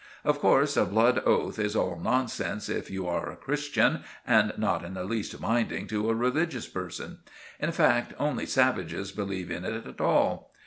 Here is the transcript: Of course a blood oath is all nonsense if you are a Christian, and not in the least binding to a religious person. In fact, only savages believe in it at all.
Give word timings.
Of 0.25 0.39
course 0.39 0.77
a 0.77 0.85
blood 0.85 1.21
oath 1.27 1.59
is 1.59 1.75
all 1.75 1.99
nonsense 2.01 2.69
if 2.69 2.89
you 2.89 3.05
are 3.07 3.31
a 3.31 3.35
Christian, 3.35 3.99
and 4.25 4.51
not 4.57 4.83
in 4.83 4.95
the 4.95 5.03
least 5.03 5.39
binding 5.39 5.85
to 5.89 6.09
a 6.09 6.15
religious 6.15 6.67
person. 6.67 7.19
In 7.59 7.71
fact, 7.71 8.15
only 8.17 8.47
savages 8.47 9.11
believe 9.11 9.51
in 9.51 9.63
it 9.63 9.85
at 9.85 10.01
all. 10.01 10.53